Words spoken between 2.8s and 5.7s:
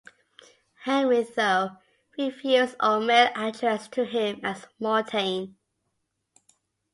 mail addressed to him as Mortain.